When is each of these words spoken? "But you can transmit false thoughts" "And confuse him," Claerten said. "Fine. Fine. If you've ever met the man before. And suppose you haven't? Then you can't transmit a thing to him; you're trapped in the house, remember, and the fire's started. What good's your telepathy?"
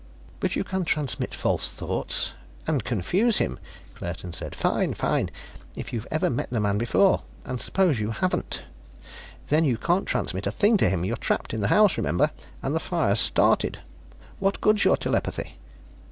"But 0.39 0.55
you 0.55 0.63
can 0.63 0.83
transmit 0.83 1.35
false 1.35 1.75
thoughts" 1.75 2.31
"And 2.67 2.83
confuse 2.83 3.37
him," 3.37 3.59
Claerten 3.93 4.33
said. 4.33 4.55
"Fine. 4.55 4.95
Fine. 4.95 5.29
If 5.75 5.93
you've 5.93 6.07
ever 6.09 6.27
met 6.27 6.49
the 6.49 6.59
man 6.59 6.79
before. 6.79 7.21
And 7.45 7.61
suppose 7.61 7.99
you 7.99 8.09
haven't? 8.09 8.63
Then 9.49 9.63
you 9.63 9.77
can't 9.77 10.07
transmit 10.07 10.47
a 10.47 10.51
thing 10.51 10.75
to 10.77 10.89
him; 10.89 11.05
you're 11.05 11.17
trapped 11.17 11.53
in 11.53 11.61
the 11.61 11.67
house, 11.67 11.97
remember, 11.97 12.31
and 12.63 12.73
the 12.73 12.79
fire's 12.79 13.19
started. 13.19 13.77
What 14.39 14.59
good's 14.59 14.83
your 14.83 14.97
telepathy?" 14.97 15.59